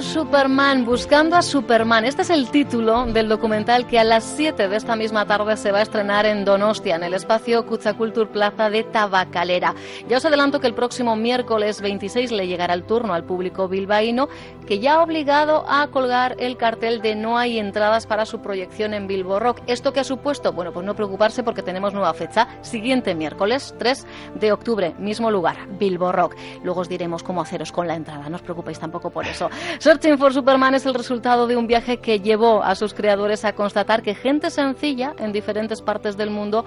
[0.00, 2.04] Superman, buscando a Superman.
[2.04, 5.72] Este es el título del documental que a las 7 de esta misma tarde se
[5.72, 9.74] va a estrenar en Donostia, en el espacio Culture Plaza de Tabacalera.
[10.08, 14.28] Ya os adelanto que el próximo miércoles 26 le llegará el turno al público bilbaíno,
[14.66, 18.94] que ya ha obligado a colgar el cartel de no hay entradas para su proyección
[18.94, 19.62] en Bilbo Rock.
[19.66, 20.52] ¿Esto qué ha supuesto?
[20.52, 25.66] Bueno, pues no preocuparse porque tenemos nueva fecha, siguiente miércoles 3 de octubre, mismo lugar,
[25.78, 26.36] Bilbo Rock.
[26.62, 29.48] Luego os diremos cómo haceros con la entrada, no os preocupéis tampoco por eso.
[29.78, 33.54] Searching for Superman es el resultado de un viaje que llevó a sus creadores a
[33.54, 36.64] constatar que gente sencilla en diferentes partes del mundo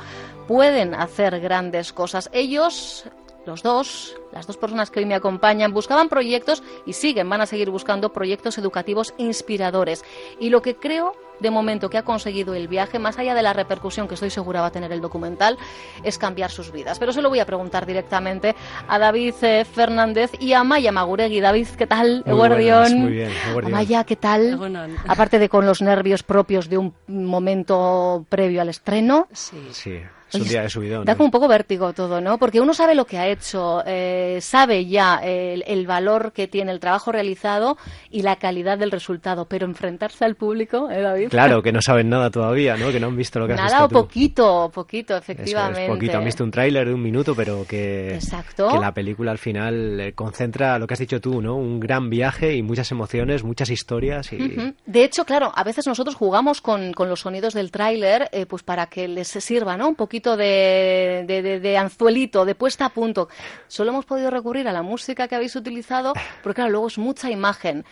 [0.47, 2.29] pueden hacer grandes cosas.
[2.31, 3.05] Ellos
[3.45, 7.47] los dos, las dos personas que hoy me acompañan, buscaban proyectos y siguen, van a
[7.47, 10.05] seguir buscando proyectos educativos inspiradores.
[10.39, 13.53] Y lo que creo de momento que ha conseguido el viaje, más allá de la
[13.53, 15.57] repercusión que estoy segura va a tener el documental,
[16.03, 16.99] es cambiar sus vidas.
[16.99, 18.55] Pero se lo voy a preguntar directamente
[18.87, 21.39] a David eh, Fernández y a Maya Maguregui.
[21.39, 22.23] David, ¿qué tal?
[22.25, 23.31] Muy, buenas, muy bien.
[23.69, 24.59] Maya, ¿qué tal?
[25.07, 29.27] Aparte de con los nervios propios de un momento previo al estreno.
[29.31, 29.69] Sí.
[29.71, 29.99] sí.
[30.33, 31.05] Es un día de subidón.
[31.05, 32.37] Da como un poco vértigo todo, ¿no?
[32.37, 36.79] Porque uno sabe lo que ha hecho, eh, sabe ya el, valor que tiene el
[36.79, 37.77] trabajo realizado
[38.09, 41.29] y la calidad del resultado, pero enfrentarse al público, ¿eh, David?
[41.29, 42.91] Claro, que no saben nada todavía, ¿no?
[42.91, 45.85] Que no han visto lo que nada has Nada o poquito, poquito, efectivamente.
[45.85, 46.17] es, poquito.
[46.17, 48.69] Han visto un tráiler de un minuto, pero que, Exacto.
[48.69, 51.55] que la película al final eh, concentra lo que has dicho tú, ¿no?
[51.55, 54.31] Un gran viaje y muchas emociones, muchas historias.
[54.33, 54.73] Y...
[54.85, 58.63] De hecho, claro, a veces nosotros jugamos con, con los sonidos del tráiler eh, pues
[58.63, 59.87] para que les sirva, ¿no?
[59.87, 63.29] Un poquito de, anzuelito, de puesta a punto.
[63.67, 67.29] Solo hemos podido recurrir a la música que habéis utilizado, porque claro, luego es mucha
[67.29, 67.85] imagen.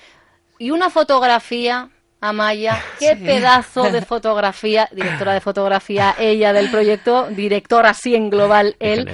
[0.57, 1.89] Y una fotografía,
[2.21, 8.75] Amaya, qué pedazo de fotografía, directora de fotografía ella del proyecto, directora así en global
[8.79, 9.09] él.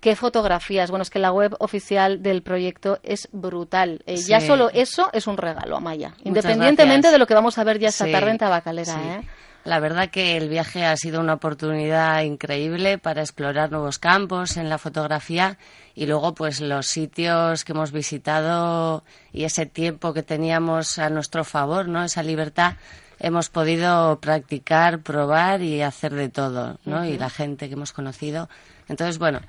[0.00, 0.90] Qué fotografías.
[0.90, 4.02] Bueno, es que la web oficial del proyecto es brutal.
[4.06, 6.14] Eh, ya solo eso es un regalo, Amaya.
[6.22, 8.92] Independientemente de lo que vamos a ver ya esta tarde en Tabacalera.
[8.92, 9.22] ¿eh?
[9.68, 14.70] La verdad que el viaje ha sido una oportunidad increíble para explorar nuevos campos en
[14.70, 15.58] la fotografía
[15.94, 21.44] y luego pues los sitios que hemos visitado y ese tiempo que teníamos a nuestro
[21.44, 22.02] favor, ¿no?
[22.02, 22.76] Esa libertad
[23.18, 27.04] hemos podido practicar, probar y hacer de todo, ¿no?
[27.04, 28.48] Y la gente que hemos conocido.
[28.88, 29.42] Entonces, bueno,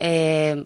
[0.00, 0.64] eh,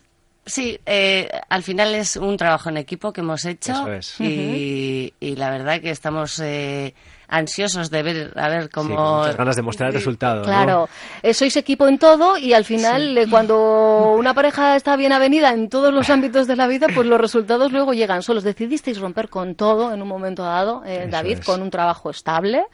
[0.49, 3.75] Sí, eh, al final es un trabajo en equipo que hemos hecho
[4.19, 6.95] y, la verdad que estamos eh,
[7.29, 10.89] ansiosos de ver a ver cómo muchas ganas de mostrar el resultado claro
[11.23, 15.69] eh, sois equipo en todo y al final cuando una pareja está bien avenida en
[15.69, 18.43] todos los ámbitos de la vida pues los resultados luego llegan solos.
[18.43, 22.65] Decidisteis romper con todo en un momento dado David con un trabajo estable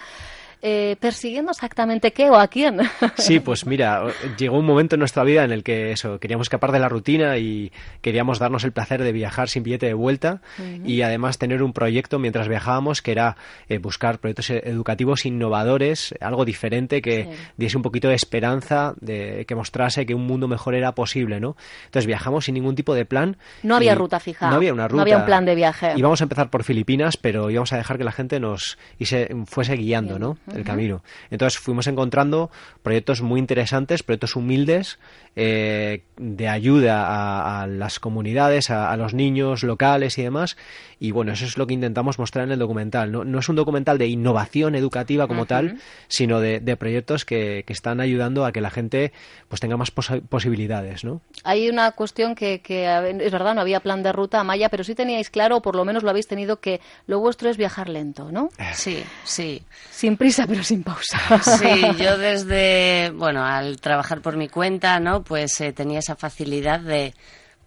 [0.66, 2.78] eh, persiguiendo exactamente qué o a quién.
[3.16, 4.06] Sí, pues mira,
[4.38, 7.36] llegó un momento en nuestra vida en el que eso, queríamos escapar de la rutina
[7.36, 7.70] y
[8.00, 10.41] queríamos darnos el placer de viajar sin billete de vuelta
[10.84, 13.36] y además tener un proyecto mientras viajábamos que era
[13.69, 19.54] eh, buscar proyectos educativos innovadores, algo diferente que diese un poquito de esperanza, de que
[19.54, 21.56] mostrase que un mundo mejor era posible, ¿no?
[21.84, 23.36] Entonces viajamos sin ningún tipo de plan.
[23.62, 24.48] No había ruta fija.
[24.48, 24.96] No había una ruta.
[24.96, 25.92] No había un plan de viaje.
[25.96, 29.28] Íbamos a empezar por Filipinas, pero íbamos a dejar que la gente nos y se
[29.46, 30.38] fuese guiando, ¿no?
[30.54, 31.02] El camino.
[31.31, 32.50] Entonces fuimos encontrando
[32.82, 34.99] proyectos muy interesantes, proyectos humildes,
[35.37, 40.56] eh, de ayuda a, las comunidades, a, los niños locales y demás.
[41.00, 43.11] Y bueno, eso es lo que intentamos mostrar en el documental.
[43.11, 48.46] No, es un documental de innovación educativa como tal, sino de, proyectos que, están ayudando
[48.46, 49.12] a que la gente
[49.49, 51.02] pues tenga más posibilidades.
[51.02, 51.20] ¿no?
[51.43, 55.31] Hay una cuestión que, es verdad, no había plan de ruta Maya, pero sí teníais
[55.31, 58.50] claro, o por lo menos lo habéis tenido, que lo vuestro es viajar lento, ¿no?
[58.75, 59.62] Sí, sí.
[59.90, 61.19] Sin prisa, pero sin pausa.
[61.43, 65.23] Sí, yo desde, bueno, al trabajar por mi cuenta, ¿no?
[65.25, 67.14] Pues eh, tenía esa facilidad de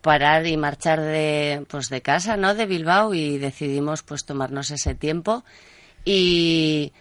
[0.01, 2.53] parar y marchar de, pues de casa, ¿no?
[2.56, 5.44] De Bilbao y decidimos pues tomarnos ese tiempo
[6.06, 6.94] y,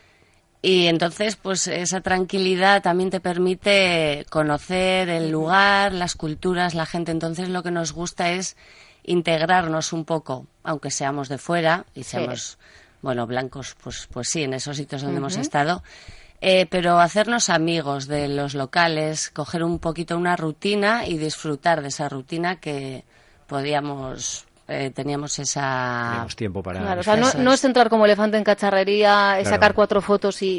[0.62, 7.12] Y entonces, pues esa tranquilidad también te permite conocer el lugar, las culturas, la gente.
[7.12, 8.56] Entonces lo que nos gusta es
[9.04, 12.58] integrarnos un poco, aunque seamos de fuera y seamos,
[13.02, 15.82] bueno, blancos, pues, pues sí, en esos sitios donde hemos estado.
[16.40, 21.88] Eh, pero hacernos amigos de los locales, coger un poquito una rutina y disfrutar de
[21.88, 23.04] esa rutina que
[23.46, 26.08] podíamos eh, teníamos esa...
[26.10, 26.80] Teníamos tiempo para...
[26.80, 30.58] Claro, o sea, no, es entrar como elefante en cacharrería, sacar cuatro fotos y,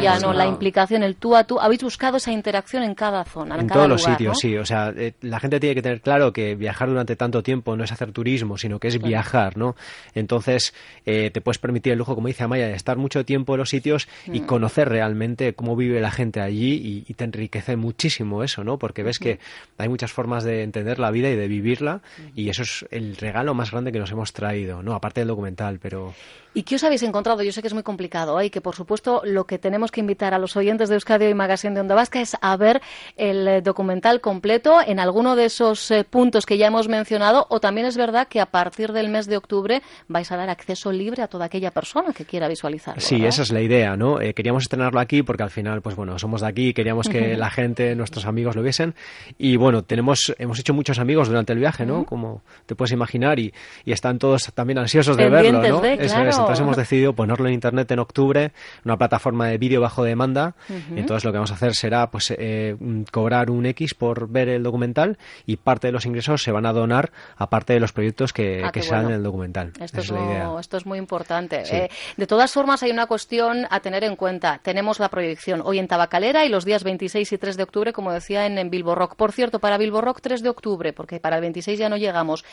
[0.00, 1.58] ya, no, la implicación, el tú a tú.
[1.58, 4.56] Habéis buscado esa interacción en cada zona, en, en todos los sitios, sí.
[4.56, 7.84] O sea, eh, la gente tiene que tener claro que viajar durante tanto tiempo no
[7.84, 9.74] es hacer turismo, sino que es viajar, ¿no?
[10.14, 10.72] Entonces,
[11.04, 13.70] eh, te puedes permitir el lujo, como dice Amaya, de estar mucho tiempo en los
[13.70, 14.46] sitios y mm.
[14.46, 18.78] conocer realmente cómo vive la gente allí y, te enriquece muchísimo eso, ¿no?
[18.78, 19.40] Porque ves que
[19.76, 22.00] hay muchas formas de entender la vida y de vivirla
[22.36, 24.94] y eso es el regalo lo más grande que nos hemos traído, ¿no?
[24.94, 26.14] Aparte del documental, pero...
[26.54, 27.42] ¿Y qué os habéis encontrado?
[27.42, 28.46] Yo sé que es muy complicado ¿eh?
[28.46, 31.34] y que, por supuesto, lo que tenemos que invitar a los oyentes de Euskadi y
[31.34, 32.80] Magazine de Onda Vasca es a ver
[33.16, 37.60] el eh, documental completo en alguno de esos eh, puntos que ya hemos mencionado o
[37.60, 41.22] también es verdad que a partir del mes de octubre vais a dar acceso libre
[41.22, 43.00] a toda aquella persona que quiera visualizarlo.
[43.00, 44.18] Sí, esa es la idea, ¿no?
[44.34, 47.50] queríamos estrenarlo aquí porque al final, pues bueno, somos de aquí y queríamos que la
[47.50, 48.94] gente, nuestros amigos lo viesen
[49.38, 52.04] y bueno, tenemos, hemos hecho muchos amigos durante el viaje, ¿no?
[52.04, 53.52] Como te puedes imaginar y,
[53.86, 55.84] están todos también ansiosos de verlo, ¿no?
[55.84, 58.52] entonces hemos decidido ponerlo en internet en octubre,
[58.84, 60.54] una plataforma de vídeo bajo demanda.
[60.94, 62.76] Entonces lo que vamos a hacer será pues eh,
[63.10, 66.72] cobrar un X por ver el documental y parte de los ingresos se van a
[66.72, 69.72] donar a parte de los proyectos que, ah, sean en el documental.
[69.80, 70.12] Esto es,
[70.60, 71.62] esto es muy importante.
[71.70, 74.60] Eh, de todas formas hay una cuestión a tener en cuenta.
[74.62, 78.12] Tenemos la proyección hoy en Tabacalera y los días 26 y 3 de octubre, como
[78.12, 79.16] decía, en, en Bilbo Rock.
[79.16, 82.44] Por cierto, para Bilbo Rock 3 de octubre, porque para el 26 ya no llegamos.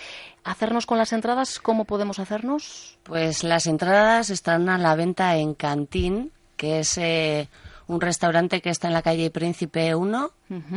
[0.44, 1.60] ¿Hacernos con las entradas?
[1.60, 2.98] ¿Cómo podemos hacernos?
[3.04, 7.48] Pues las entradas están a la venta en Cantín, que es eh,
[7.88, 10.32] un restaurante que está en la calle Príncipe 1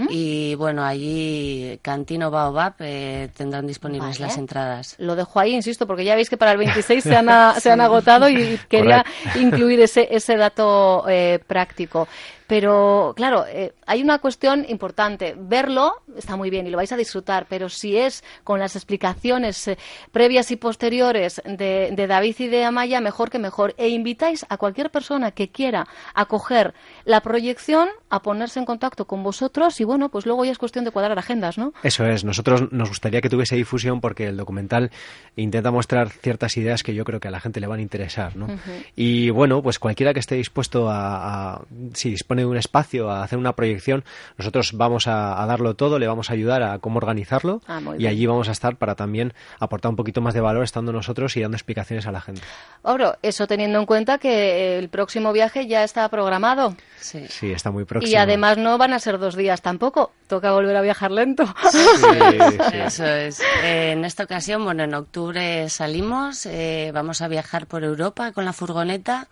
[0.08, 4.94] y bueno, allí Cantino Baobab eh, tendrán disponibles las entradas.
[4.98, 7.28] Lo dejo ahí, insisto, porque ya veis que para el 26 se han,
[7.60, 9.04] se han agotado y quería
[9.36, 12.08] incluir ese, ese dato eh, práctico.
[12.46, 15.34] Pero, claro, eh, hay una cuestión importante.
[15.36, 19.70] Verlo está muy bien y lo vais a disfrutar, pero si es con las explicaciones
[20.12, 23.74] previas y posteriores de, de, David y de Amaya, mejor que mejor.
[23.76, 26.72] E invitáis a cualquier persona que quiera acoger
[27.04, 30.84] la proyección a ponerse en contacto con vosotros y bueno, pues luego ya es cuestión
[30.84, 31.72] de cuadrar agendas, ¿no?
[31.82, 34.90] Eso es, nosotros nos gustaría que tuviese difusión porque el documental
[35.36, 38.36] intenta mostrar ciertas ideas que yo creo que a la gente le van a interesar,
[38.36, 38.46] ¿no?
[38.94, 41.62] Y bueno, pues cualquiera que esté dispuesto a,
[41.94, 44.04] si dispone de un espacio, a hacer una proyección,
[44.36, 48.26] nosotros vamos a, darlo todo, le vamos a ayudar a cómo organizarlo ah, y allí
[48.26, 51.56] vamos a estar para también aportar un poquito más de valor estando nosotros y dando
[51.56, 52.42] explicaciones a la gente.
[52.82, 56.76] Oro, eso teniendo en cuenta que el próximo viaje ya está programado.
[57.00, 58.12] Sí, sí está muy próximo.
[58.12, 60.12] Y además no van a ser dos días tampoco.
[60.26, 61.44] Toca volver a viajar lento.
[62.72, 63.40] Eso es.
[63.62, 68.44] Eh, en esta ocasión, bueno, en octubre salimos, eh, vamos a viajar por Europa con
[68.44, 69.28] la furgoneta.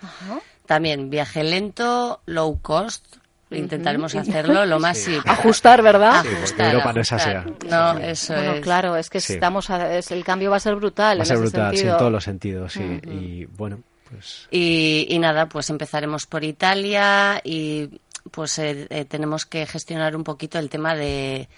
[0.66, 3.16] También viaje lento, low cost,
[3.50, 5.16] intentaremos hacerlo lo más sí.
[5.24, 7.44] ajustar verdad ajustar, Europa no es Asia.
[7.68, 8.60] No eso es.
[8.60, 11.96] claro es que estamos el cambio va a ser brutal va a ser brutal en
[11.96, 13.00] todos los sentidos sí.
[13.04, 13.78] Y bueno
[14.10, 20.16] pues y, y, nada pues empezaremos por Italia y pues eh, eh, tenemos que gestionar
[20.16, 21.48] un poquito el tema de,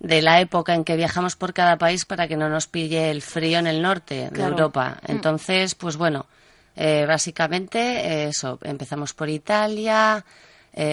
[0.00, 3.22] de la época en que viajamos por cada país para que no nos pille el
[3.22, 4.98] frío en el norte de Europa.
[5.02, 5.12] Mm.
[5.12, 6.26] Entonces, pues bueno,
[6.76, 10.24] eh, básicamente eso, empezamos por Italia.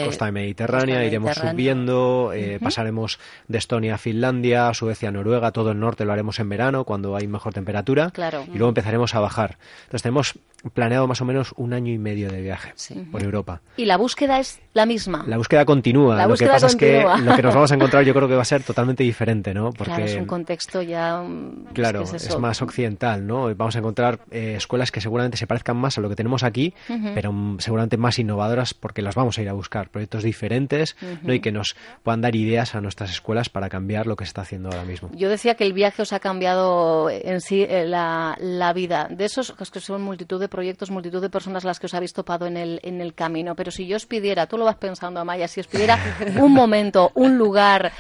[0.06, 2.32] Costa mediterránea, iremos subiendo,
[2.62, 7.16] pasaremos de Estonia a Finlandia, Suecia, Noruega, todo el norte lo haremos en verano cuando
[7.16, 8.12] hay mejor temperatura
[8.54, 9.58] y luego empezaremos a bajar.
[9.86, 10.34] Entonces tenemos
[10.74, 12.74] planeado más o menos un año y medio de viaje
[13.12, 13.62] por Europa.
[13.78, 15.24] ¿Y la búsqueda es la misma?
[15.28, 16.26] La búsqueda continúa.
[16.28, 18.42] lo que pasa es que lo que nos vamos a encontrar yo creo que va
[18.42, 19.72] a ser totalmente diferente, ¿no?
[19.72, 21.22] Porque es un contexto ya...
[21.22, 23.54] Mm, claro, es, más occidental, ¿no?
[23.56, 26.74] Vamos a encontrar eh, escuelas que seguramente se parezcan más a lo que tenemos aquí,
[27.16, 29.69] pero mm, seguramente más innovadoras porque las vamos a ir a buscar.
[29.70, 31.34] Proyectos diferentes, ¿no?
[31.34, 34.42] Y que nos puedan dar ideas a nuestras escuelas para cambiar lo que se está
[34.42, 35.10] haciendo ahora mismo.
[35.14, 39.08] Yo decía que el viaje os ha cambiado en sí eh, la, la vida.
[39.10, 42.48] De esos que son multitud de proyectos, multitud de personas las que os habéis topado
[42.48, 43.56] en el, en el camino.
[43.56, 45.98] Pero si yo os pidiera, tú lo vas pensando, Amaya, si os pidiera
[46.40, 47.92] un momento, un lugar,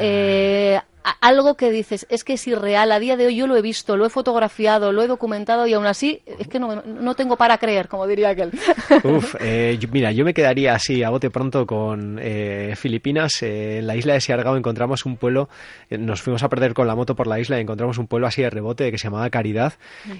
[0.00, 0.80] eh,
[1.20, 3.96] algo que dices, es que es irreal, a día de hoy yo lo he visto,
[3.96, 7.58] lo he fotografiado, lo he documentado y aún así es que no, no tengo para
[7.58, 8.52] creer, como diría aquel.
[9.04, 13.42] Uf, eh, mira, yo me quedaría así a bote pronto con eh, Filipinas.
[13.42, 15.48] Eh, en la isla de Siargao encontramos un pueblo,
[15.90, 18.42] nos fuimos a perder con la moto por la isla y encontramos un pueblo así
[18.42, 19.74] de rebote que se llamaba Caridad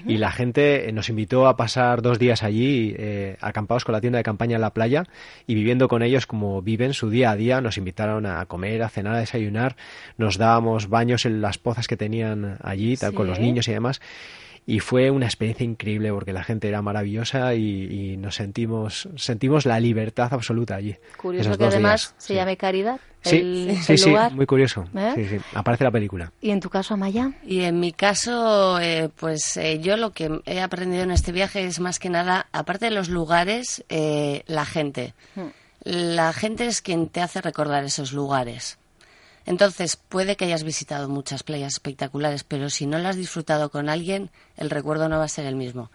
[0.05, 2.95] y la gente nos invitó a pasar dos días allí
[3.41, 5.03] acampados con la tienda de campaña en la playa
[5.47, 7.61] y viviendo con ellos como viven su día a día.
[7.61, 9.75] Nos invitaron a comer, a cenar, a desayunar,
[10.17, 13.99] nos dábamos baños en las pozas que tenían allí, tal, con los niños y demás
[14.69, 19.79] y fue una experiencia increíble porque la gente era maravillosa y, nos sentimos sentimos la
[19.79, 20.95] libertad absoluta allí.
[21.17, 22.99] Curioso que además se llame Caridad.
[23.21, 24.85] Sí, sí, sí, muy curioso.
[24.95, 25.41] ¿Eh?
[25.55, 26.31] Aparece la película.
[26.39, 27.31] ¿Y en tu caso, Amaya?
[27.43, 31.65] Y en mi caso, eh, pues eh, yo lo que he aprendido en este viaje
[31.65, 35.15] es más que nada, aparte de los lugares, la gente.
[35.35, 35.47] Hmm.
[35.83, 38.77] La gente es quien te hace recordar esos lugares.
[39.49, 43.89] Entonces, puede que hayas visitado muchas playas espectaculares, pero si no las has disfrutado con
[43.89, 45.89] alguien, el recuerdo no va a ser el mismo.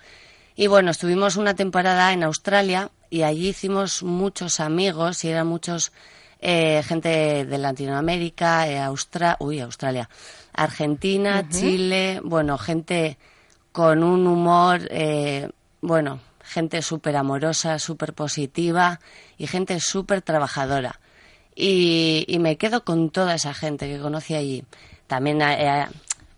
[0.57, 5.93] Y bueno, estuvimos una temporada en Australia y allí hicimos muchos amigos y eran muchos
[6.41, 8.85] eh, gente de Latinoamérica, eh,
[9.39, 10.11] uy, Australia,
[10.53, 13.19] Argentina, Chile, bueno, gente
[13.71, 15.49] con un humor, eh,
[15.81, 18.99] bueno, gente súper amorosa, súper positiva
[19.39, 20.99] y gente súper trabajadora.
[21.57, 24.65] Y, y, me quedo con toda esa gente que conocí allí.
[25.07, 25.87] También eh,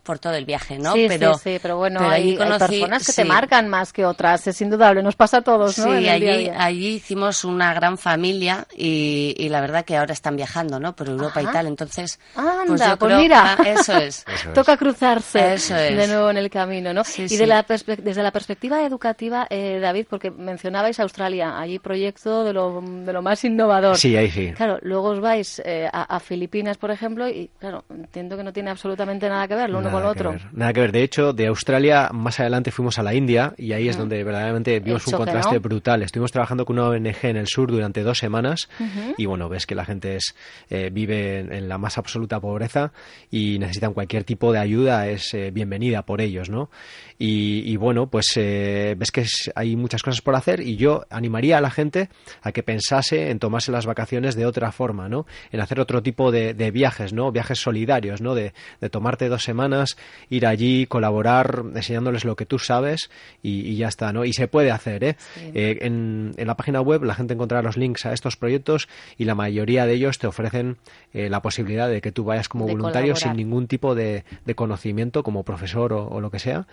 [0.06, 0.94] por todo el viaje, ¿no?
[0.94, 4.60] Sí, pero, sí, sí, pero bueno, hay, personas que te marcan más que otras, es
[4.62, 5.98] indudable, nos pasa a todos, ¿no?
[5.98, 10.78] Sí, allí, allí hicimos una gran familia y, y, la verdad que ahora están viajando,
[10.78, 10.94] ¿no?
[10.94, 12.18] Por Europa y tal, entonces...
[12.66, 14.24] pues, pues mira, ah, eso es.
[14.54, 17.02] Toca cruzarse de nuevo en el camino, ¿no?
[17.16, 22.52] y de la desde la perspectiva educativa, eh, David, porque mencionabais Australia, allí proyecto de
[22.52, 23.96] lo, de lo más innovador.
[23.96, 24.52] Sí, ahí sí.
[24.52, 28.52] Claro, luego os vais eh, a, a, Filipinas, por ejemplo, y claro, entiendo que no
[28.52, 29.90] tiene absolutamente nada que ver lo uno
[30.52, 30.92] nada que ver.
[30.92, 34.00] De hecho, de Australia más adelante fuimos a la India y ahí es mm.
[34.00, 36.02] donde verdaderamente vimos un contraste brutal.
[36.02, 38.68] Estuvimos trabajando con una ONG en el sur durante dos semanas
[39.16, 40.34] y bueno, ves que la gente es,
[40.70, 42.92] eh, vive en, la más absoluta pobreza
[43.30, 46.70] y necesitan cualquier tipo de ayuda, es eh, bienvenida por ellos, ¿no?
[47.18, 49.24] Y, bueno, pues eh, ves que
[49.54, 52.10] hay muchas cosas por hacer y yo animaría a la gente
[52.42, 55.26] a que pensase en tomarse las vacaciones de otra forma, ¿no?
[55.50, 57.32] En hacer otro tipo de, viajes, ¿no?
[57.32, 58.34] Viajes solidarios, ¿no?
[58.34, 58.52] De,
[58.90, 59.85] tomarte dos semanas,
[60.30, 63.10] ir allí, colaborar, enseñándoles lo que tú sabes
[63.42, 64.24] y, ya está, ¿no?
[64.24, 65.16] Y se puede hacer, ¿eh?
[65.54, 68.88] eh en, la página web la gente encontrará los links a estos proyectos
[69.18, 70.76] y la mayoría de ellos te ofrecen
[71.12, 74.24] eh, la posibilidad de que tú vayas como voluntario sin ningún tipo de,
[74.54, 76.66] conocimiento como profesor o lo que sea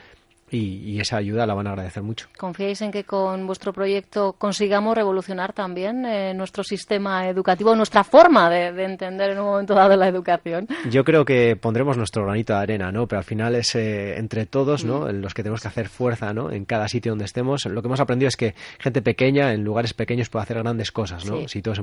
[0.53, 2.27] y, esa ayuda la van a agradecer mucho.
[2.37, 8.49] ¿Confiáis en que con vuestro proyecto consigamos revolucionar también eh, nuestro sistema educativo, nuestra forma
[8.49, 10.67] de, entender en un momento dado la educación?
[10.89, 13.07] Yo creo que pondremos nuestro granito de arena, ¿no?
[13.07, 15.01] Pero al final es eh, entre todos, ¿no?
[15.01, 15.21] Mm.
[15.21, 16.51] Los que tenemos que hacer fuerza, ¿no?
[16.51, 17.65] En cada sitio donde estemos.
[17.65, 21.25] Lo que hemos aprendido es que gente pequeña en lugares pequeños puede hacer grandes cosas,
[21.25, 21.47] ¿no?
[21.47, 21.79] Si todos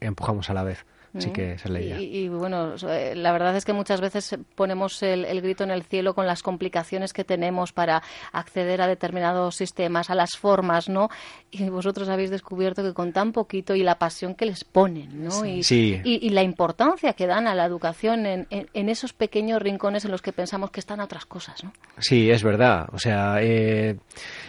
[0.00, 0.84] empujamos a la vez.
[1.14, 5.42] Así que esa es Y, bueno, eh, la verdad es que muchas veces ponemos el,
[5.42, 8.02] grito en el cielo con las complicaciones que tenemos para
[8.32, 11.10] acceder a determinados sistemas, a las formas, ¿no?
[11.50, 15.44] Y vosotros habéis descubierto que con tan poquito y la pasión que les ponen, ¿no?
[15.44, 15.62] Y,
[16.04, 20.22] y, la importancia que dan a la educación en, en, esos pequeños rincones en los
[20.22, 21.72] que pensamos que están otras cosas, ¿no?
[21.98, 22.88] Sí, es verdad.
[22.92, 23.96] O sea, eh,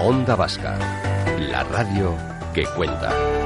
[0.00, 0.78] Onda Vasca,
[1.38, 2.14] la radio
[2.54, 3.45] que cuenta.